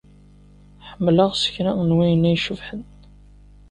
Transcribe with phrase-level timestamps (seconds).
[0.87, 2.81] Ḥemmleɣ s kra n wayen ay icebḥen.